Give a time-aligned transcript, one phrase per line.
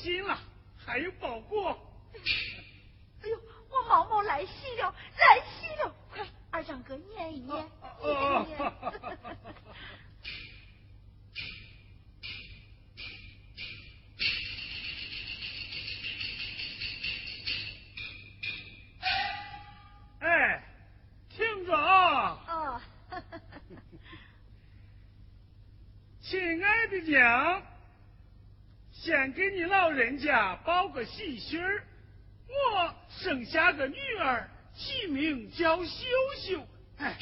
[0.00, 0.21] 毛
[31.32, 31.84] 报个喜讯儿，
[32.48, 36.06] 我生下个女儿，起名叫秀
[36.38, 36.66] 秀。
[36.98, 37.16] 哎，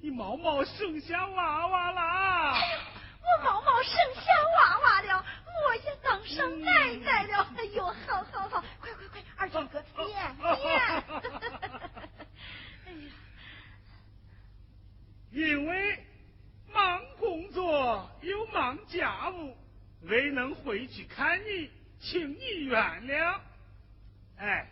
[0.00, 2.52] 你毛毛生下娃娃啦！
[2.54, 2.78] 哎呦，
[3.22, 5.24] 我毛毛生下娃娃了，
[5.66, 7.52] 我也当上奶奶了。
[7.56, 10.18] 哎呦，好好好，快快快，二长哥念念。
[10.40, 11.04] 哎呀，
[15.30, 16.04] 因为
[16.72, 19.56] 忙工作又忙家务，
[20.02, 23.38] 未能回去看你，请你原谅。
[24.38, 24.66] 哎，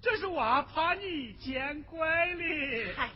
[0.00, 2.94] 这是娃怕你见怪了。
[2.96, 3.10] 嗨，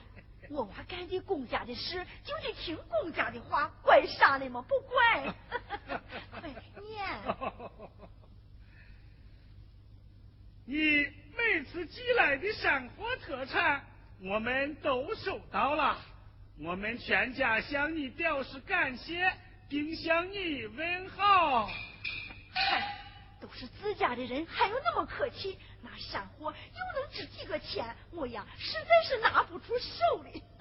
[0.49, 4.63] 我娃干的公家的事，就得听公家的话，怪啥的嘛？
[4.63, 5.35] 不怪。
[6.31, 6.49] 快
[6.81, 7.05] 念。
[10.65, 11.07] 你
[11.37, 13.85] 每次寄来的山货特产，
[14.21, 15.99] 我们都收到了。
[16.59, 19.31] 我们全家向你表示感谢，
[19.69, 21.67] 并向你问好。
[22.55, 22.97] 嗨，
[23.41, 25.59] 都是自家的人，还有那么客气？
[25.83, 27.97] 那山货又能值几个钱？
[28.13, 30.41] 我呀，实在是拿不出手里。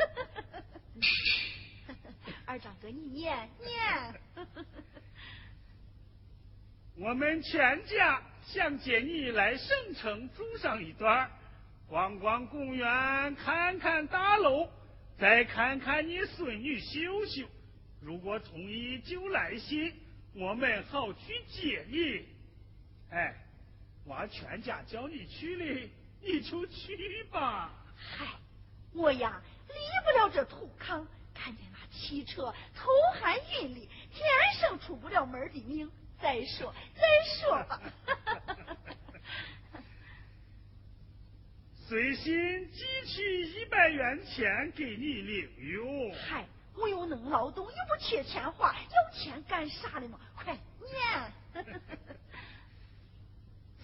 [2.46, 4.14] 二长哥，你念念。
[6.98, 11.32] 我们全家想接你来省城住上一段，
[11.88, 14.68] 逛逛公园，看看大楼，
[15.18, 17.48] 再看看你孙女秀秀。
[18.02, 19.94] 如果同意就来信，
[20.34, 22.28] 我们好去接你。
[23.10, 23.34] 哎，
[24.06, 25.90] 娃全家叫你去了，
[26.22, 27.72] 你就去吧。
[27.96, 28.26] 嗨，
[28.94, 32.90] 我呀离不了这土炕，看见那汽车头
[33.20, 34.26] 还晕哩，天
[34.60, 35.90] 生出不了门的命。
[36.20, 37.82] 再说再说吧。
[41.88, 46.14] 随心寄去一百元钱给你领用。
[46.14, 46.46] 嗨，
[46.76, 50.20] 我又能劳动，又不缺钱花，要钱干啥的嘛？
[50.36, 51.34] 快念。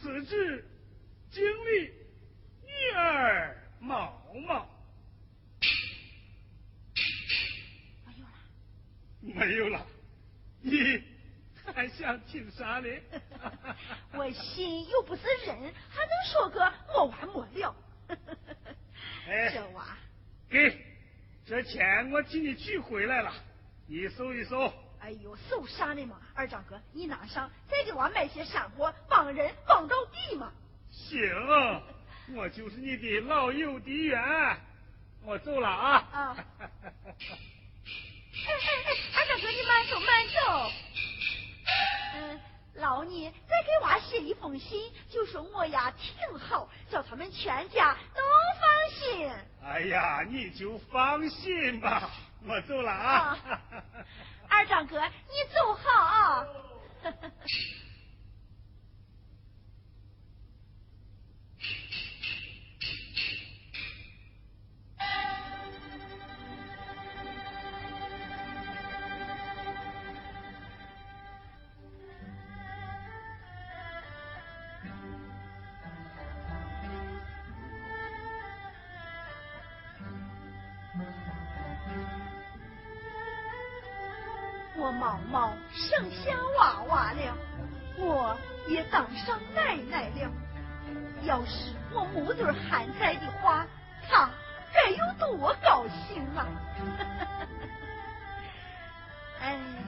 [0.07, 0.63] 此致
[1.29, 1.91] 经历
[2.63, 4.65] 女儿毛毛。
[8.05, 8.29] 没有了。
[9.21, 9.85] 没有了，
[10.61, 11.03] 你
[11.73, 12.87] 还想听啥呢？
[14.15, 17.75] 我心又不是人，还能说个没完没了？
[19.27, 19.97] 哎，这娃，
[20.49, 20.85] 给，
[21.45, 23.33] 这钱我替你取回来了，
[23.87, 24.73] 你收一收。
[25.07, 26.17] 哎呦，收啥呢嘛？
[26.35, 30.51] 二长哥，你拿上，再给娃买些山货，帮人帮到底嘛。
[30.91, 31.21] 行，
[32.35, 34.21] 我就是你的老邮递员，
[35.23, 35.95] 我走了啊。
[36.11, 36.45] 啊。
[36.67, 36.75] 哎
[38.49, 40.71] 哎哎，二长哥，你慢走慢走。
[42.15, 42.41] 嗯，
[42.73, 48.21] 老你再给娃写一封信，就说我呀挺好，叫他们全家都
[48.59, 49.31] 放心。
[49.63, 52.11] 哎呀，你就放心吧，
[52.45, 53.39] 我走了啊。
[53.47, 53.63] 啊
[54.49, 56.03] 二长哥，你走好。
[56.03, 56.47] 啊
[84.87, 87.37] 我毛毛生下娃娃了，
[87.97, 88.37] 我
[88.69, 90.31] 也当上奶奶了。
[91.23, 93.67] 要是我母子还在的话，
[94.07, 94.29] 他
[94.73, 96.47] 该有多高兴啊！
[99.41, 99.59] 哎，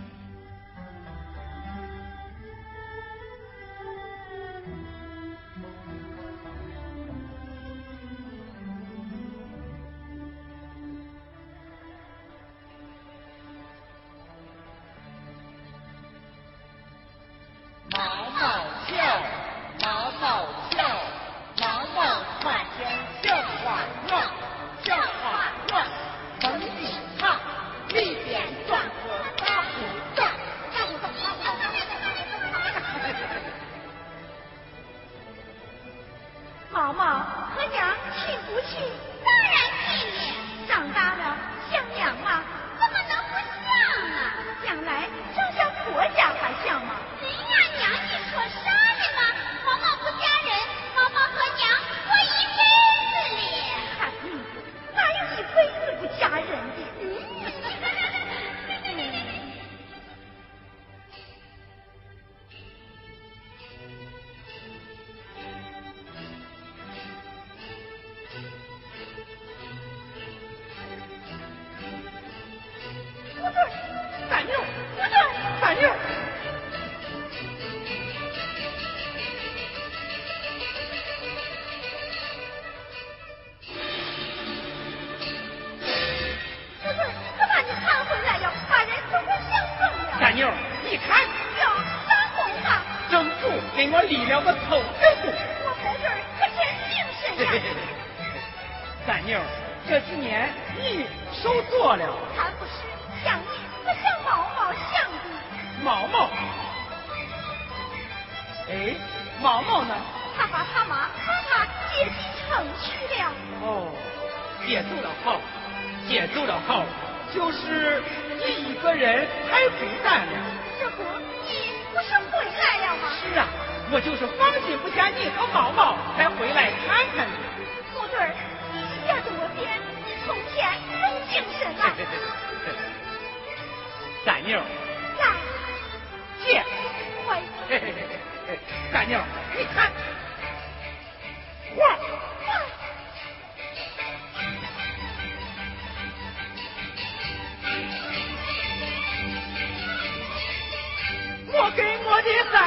[152.21, 152.58] 的。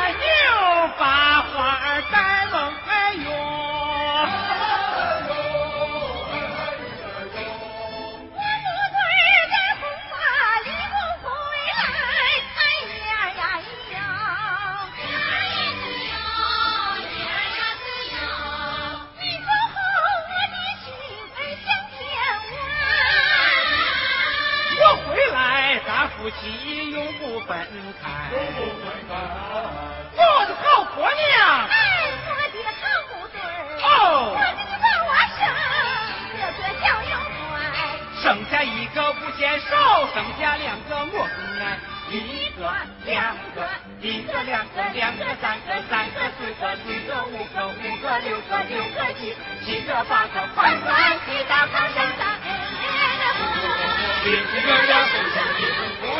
[39.43, 41.75] 先少生下两个我子儿，
[42.13, 42.63] 一个
[43.05, 43.69] 两个，
[44.01, 49.35] 一个两个，两个三个，三个四个，四个五个，五个六个，六个七，
[49.67, 52.87] 七个八个，快快一大炮声响，哎哎
[53.19, 54.95] 哎，呼呼呼，一个个
[56.07, 56.12] 呼。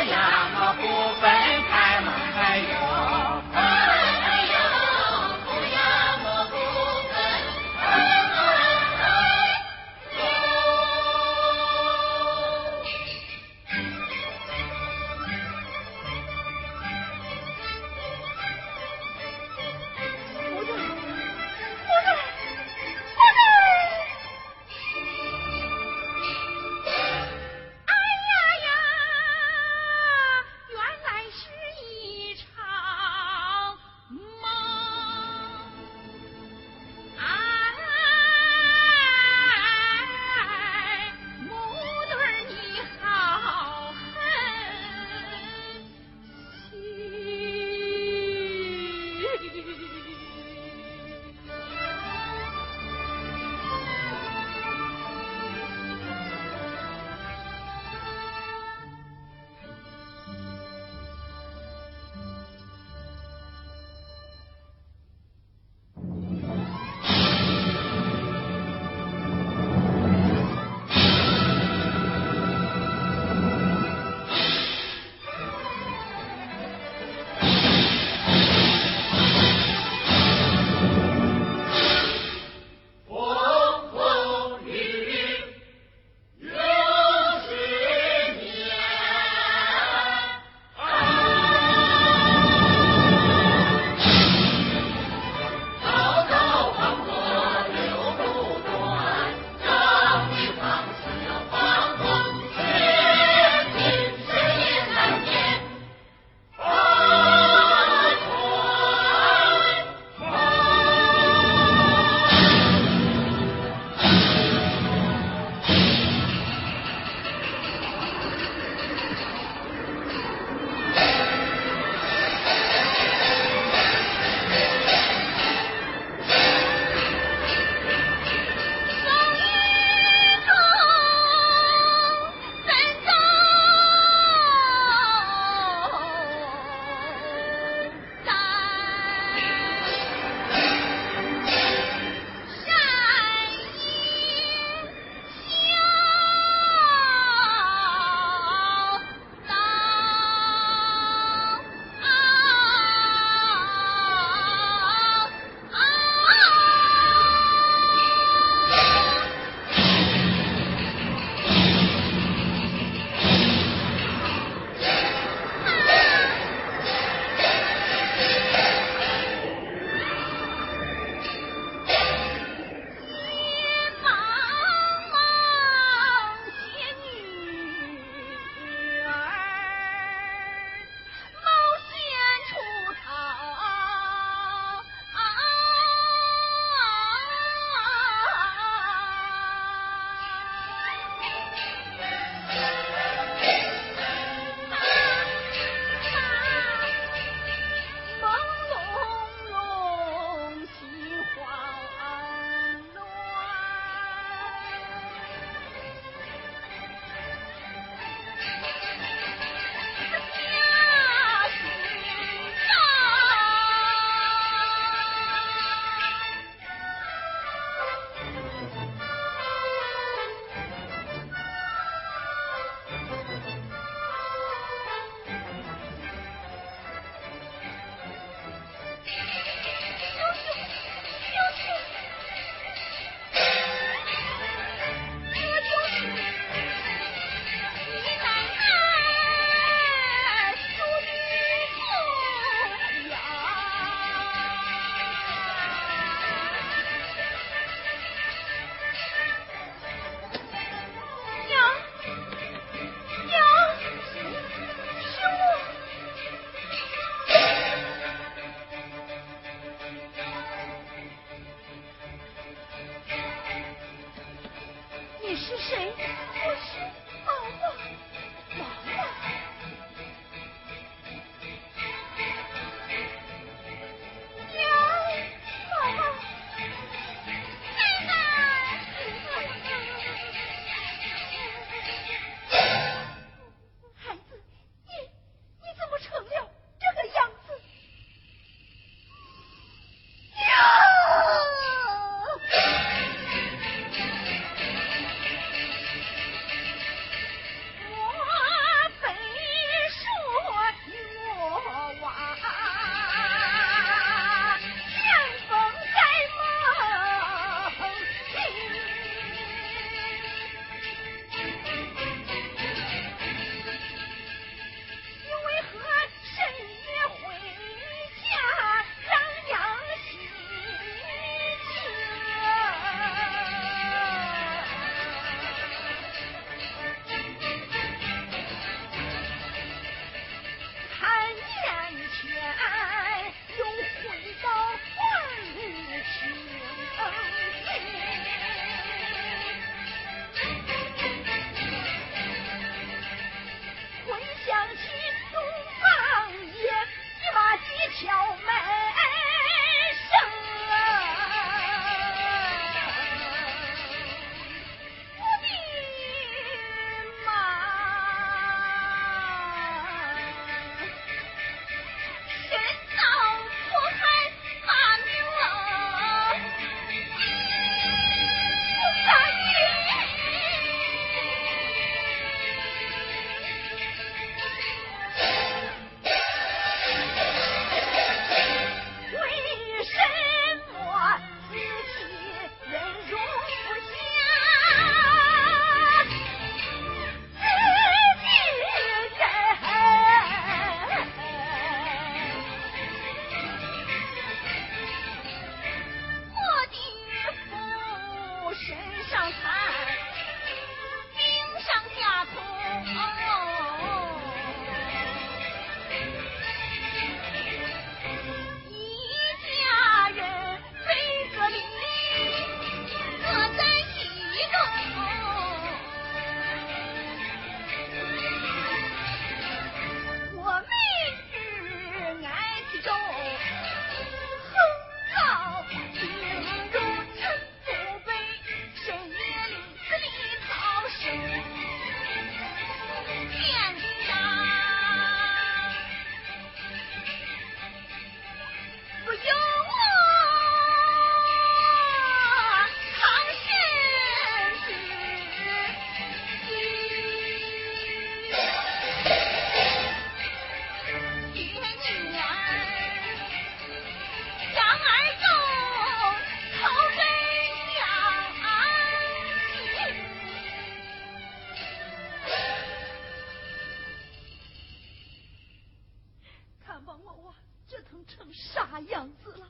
[467.73, 469.47] 折腾成啥样子了？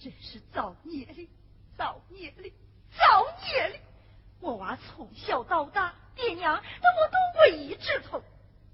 [0.00, 1.30] 真是造孽哩
[1.78, 2.52] 造孽哩
[2.98, 3.80] 造孽哩
[4.40, 8.20] 我娃从小到大爹娘都没动过一只头。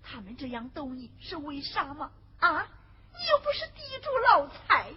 [0.03, 2.11] 他们这样逗你是为啥吗？
[2.39, 2.67] 啊？
[3.13, 4.91] 你又不是地主老财。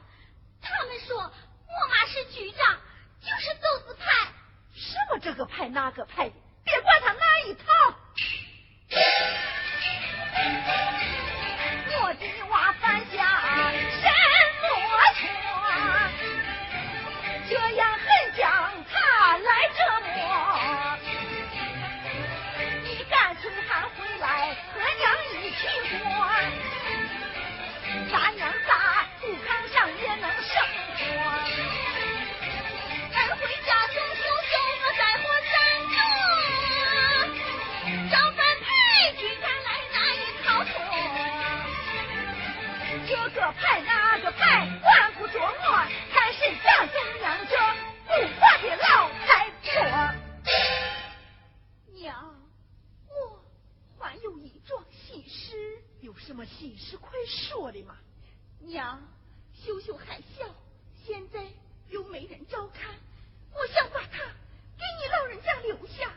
[0.62, 2.80] 他们说我妈是局长
[3.20, 4.32] 就是走资派。
[4.74, 7.66] 什么这个派那个派的别管他哪一套。
[12.04, 12.71] 我的你娃
[56.32, 57.98] 什么心事快说的嘛？
[58.62, 59.02] 娘，
[59.54, 60.46] 秀秀还小，
[61.04, 61.44] 现在
[61.90, 62.90] 又没人照看，
[63.54, 64.20] 我想把她
[64.78, 66.10] 给你老人家留下。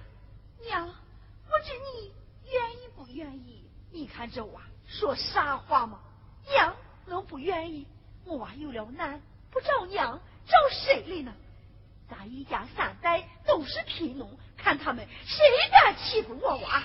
[0.62, 2.12] 娘，不知你
[2.48, 3.68] 愿意不愿意？
[3.90, 6.00] 你看这娃说啥话嘛？
[6.48, 7.84] 娘，能不愿意？
[8.24, 11.34] 我娃有了难，不找娘找谁来呢？
[12.08, 16.84] 咱一家三代都是贫农，看他们谁敢欺负我娃。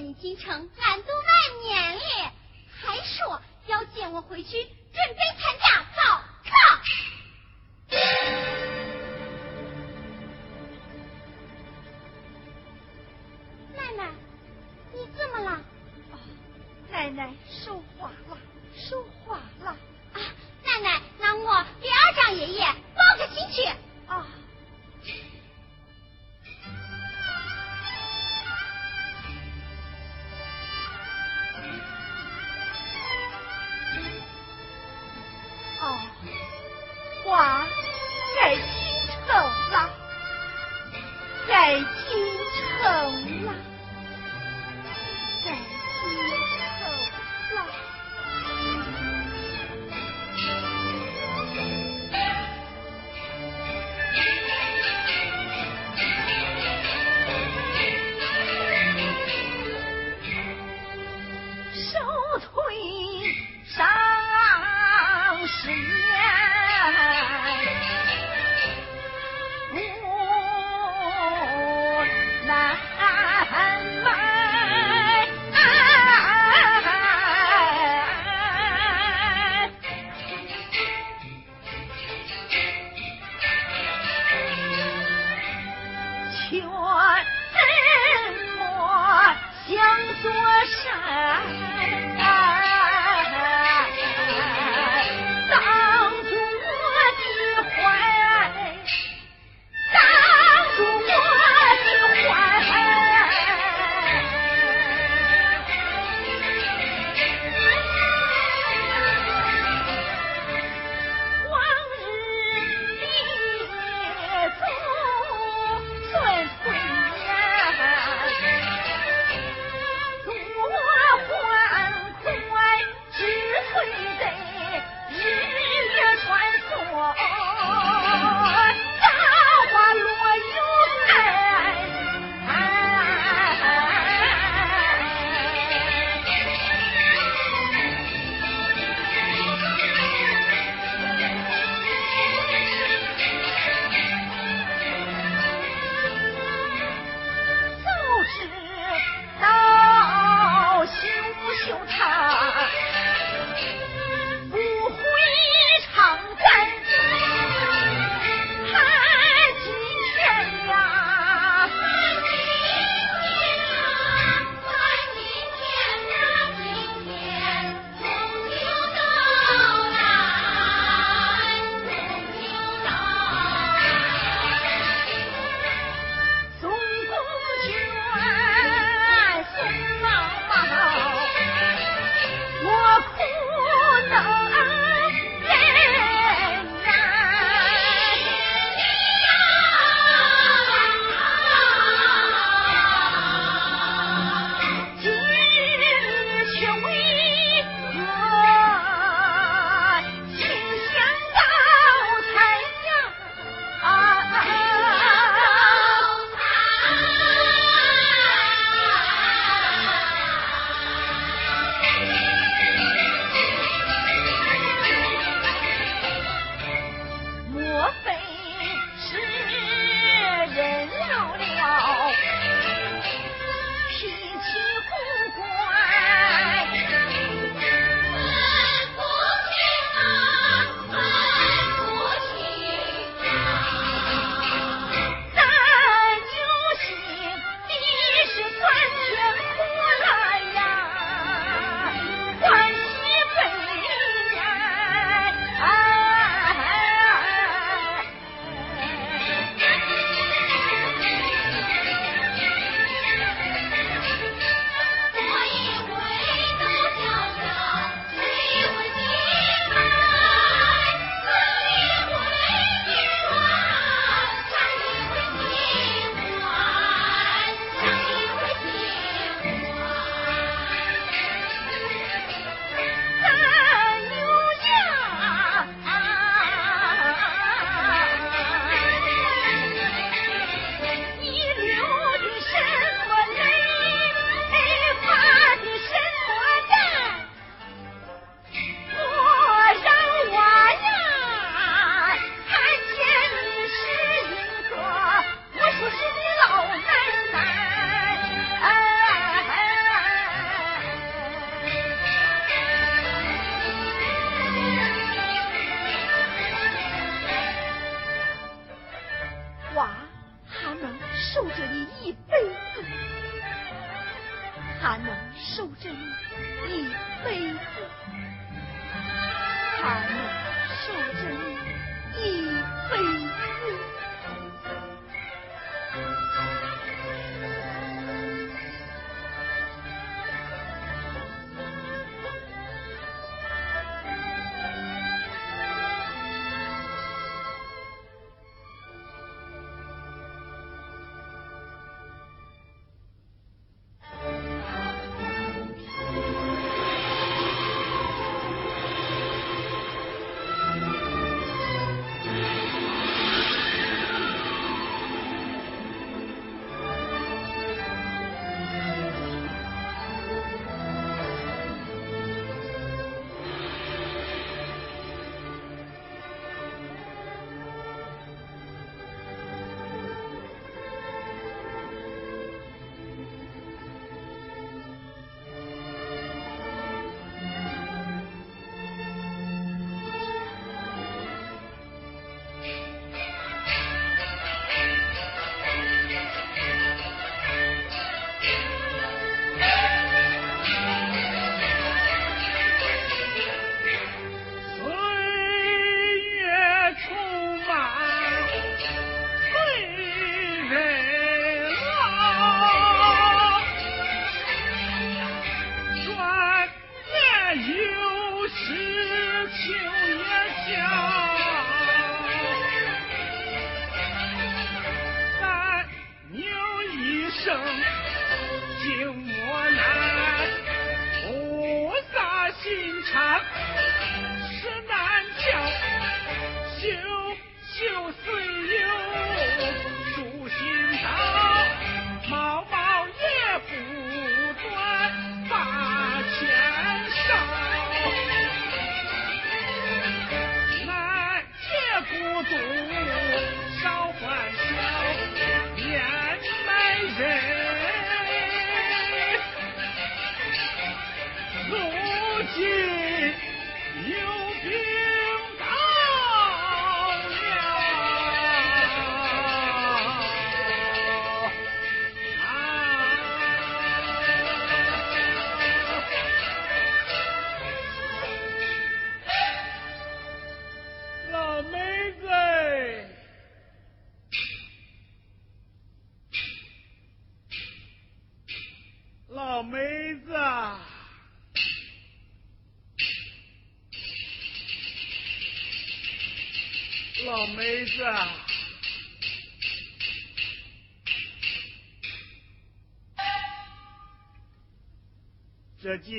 [0.00, 2.32] 你进城俺都万年了
[2.70, 4.66] 还说要接我回去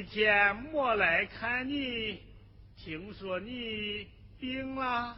[0.02, 2.24] 这几天没来看你，
[2.76, 4.08] 听说你
[4.40, 5.16] 病了。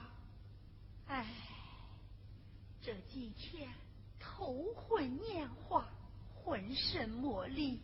[1.07, 1.25] 哎，
[2.81, 3.69] 这几天
[4.19, 5.87] 头昏眼花，
[6.35, 7.79] 浑身没力，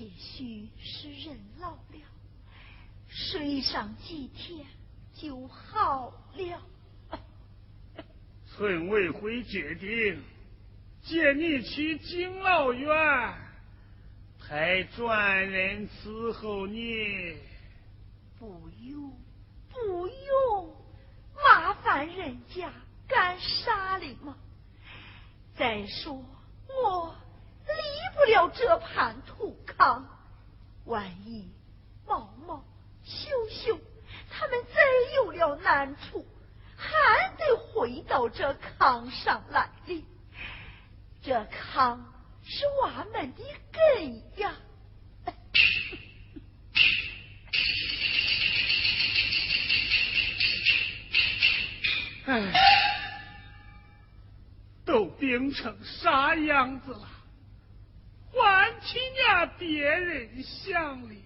[0.00, 2.00] 也许是人老了，
[3.06, 4.66] 睡上几天
[5.14, 6.62] 就好了。
[8.50, 10.20] 村委会决定
[11.02, 13.47] 接你去敬老院。
[14.48, 17.36] 还专人伺候你，
[18.38, 19.12] 不用，
[19.68, 20.74] 不用，
[21.34, 22.72] 麻烦人家
[23.06, 24.34] 干啥哩吗？
[25.54, 26.24] 再说
[26.66, 27.14] 我
[27.66, 30.02] 离不了这盘土炕，
[30.86, 31.52] 万一
[32.06, 32.64] 毛毛、
[33.04, 33.78] 秀秀
[34.30, 34.80] 他们再
[35.16, 36.24] 有了难处，
[36.74, 40.06] 还得回到这炕上来哩。
[41.20, 41.98] 这炕。
[42.50, 44.56] 是我们的根呀！
[52.24, 52.52] 哎，
[54.86, 57.06] 都病成啥样子了，
[58.32, 61.22] 还替伢别人想哩？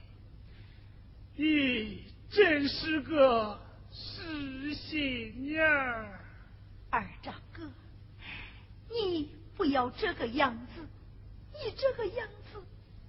[1.36, 6.20] 你真是个死心眼儿！
[6.90, 7.70] 二长哥，
[8.90, 10.71] 你不要这个样子。
[11.64, 12.60] 你这个样子，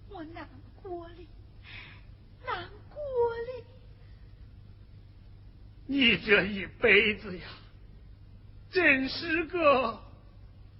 [0.10, 0.48] 我难
[0.82, 1.16] 过了，
[2.46, 3.64] 难过了。
[5.88, 7.48] 你这一辈子呀，
[8.70, 10.00] 真是个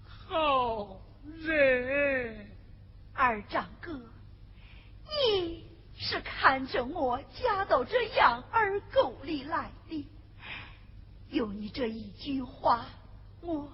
[0.06, 1.02] 好
[1.42, 2.48] 人。
[3.16, 4.00] 二长哥，
[5.28, 10.08] 你是看着我嫁到这养儿沟里来的，
[11.30, 12.86] 有你这一句话，
[13.42, 13.72] 我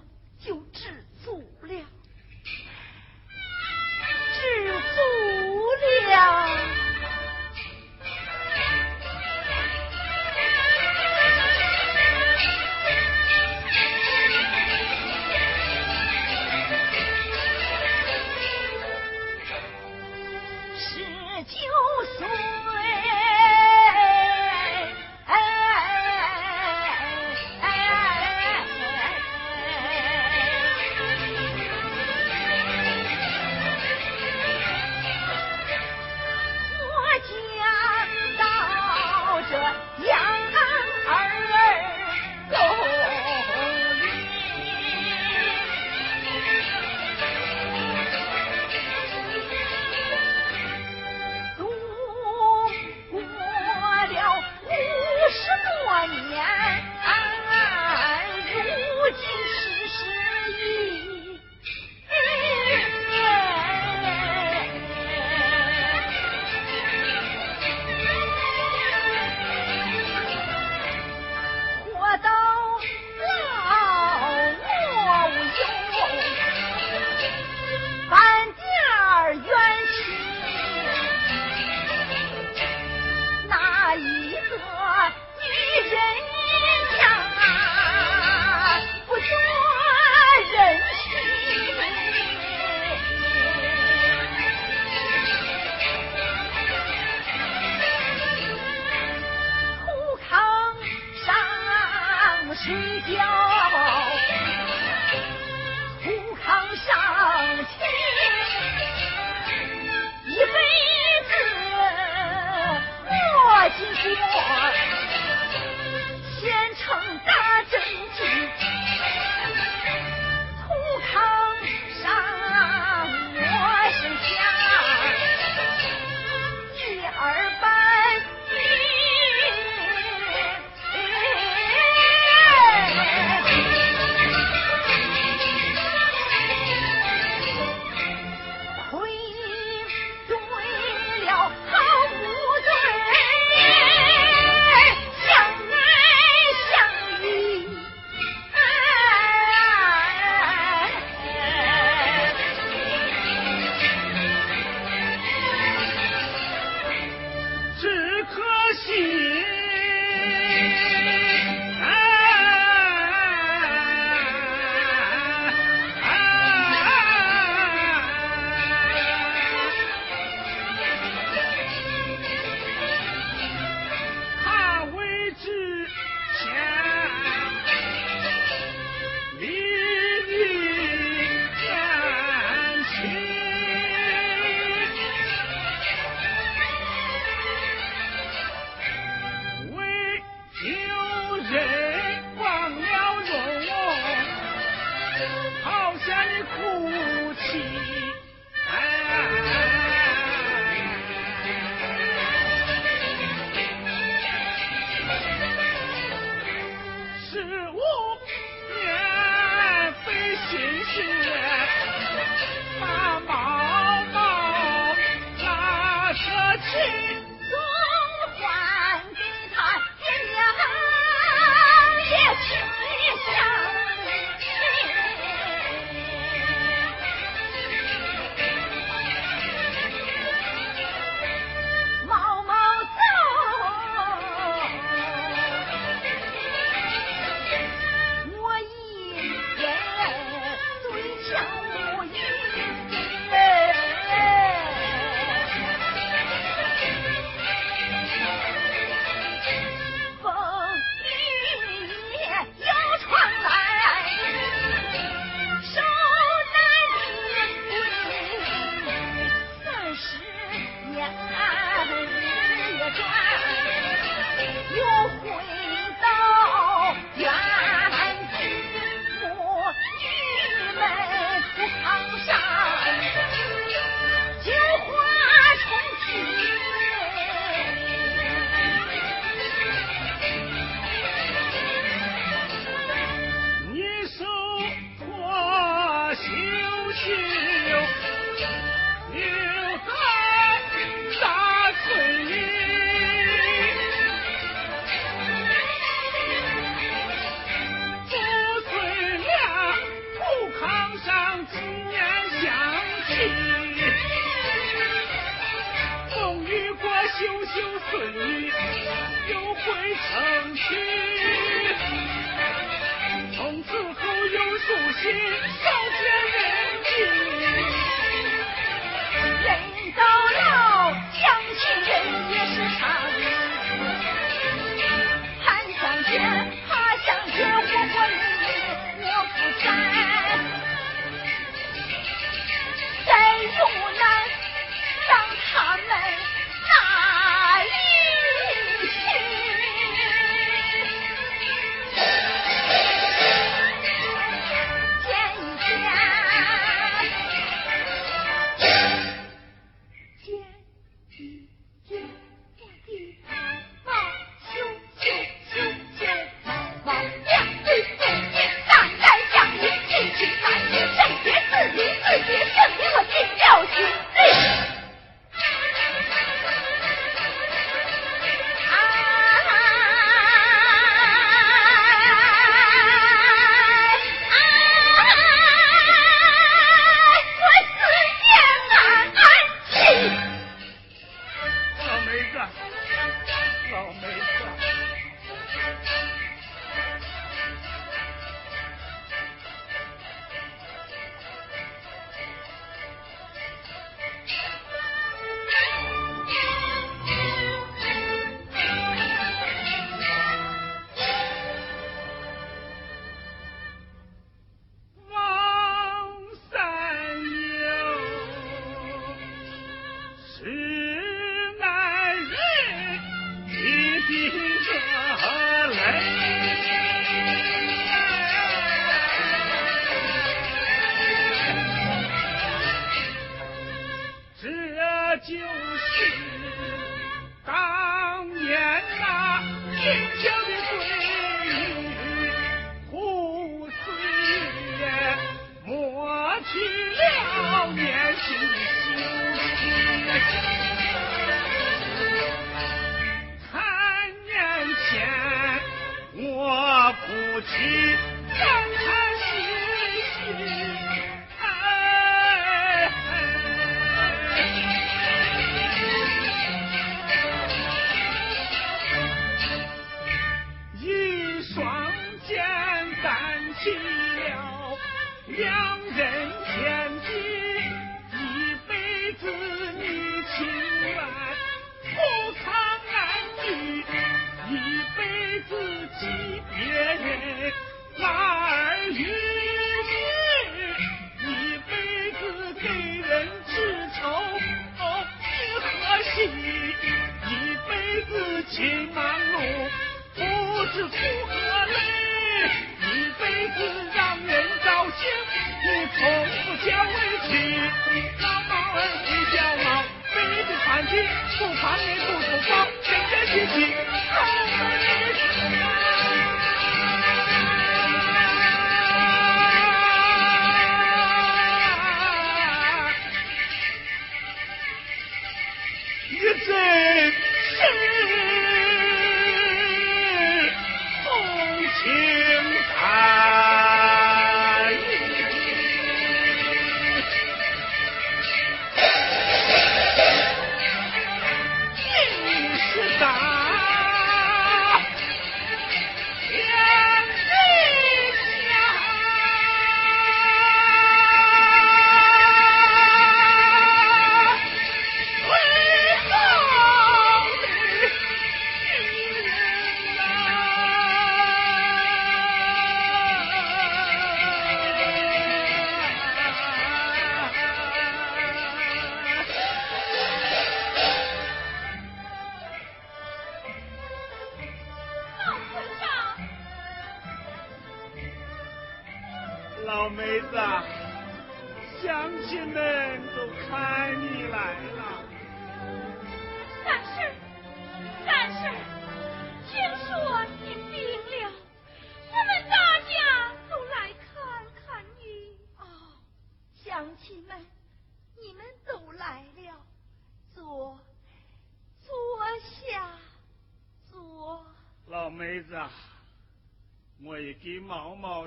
[351.20, 351.59] see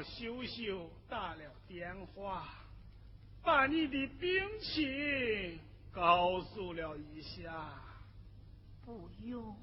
[0.03, 2.47] 秀秀打了电话。
[3.43, 5.59] 把你的病情
[5.91, 7.93] 告诉了一下。
[8.85, 9.55] 不用。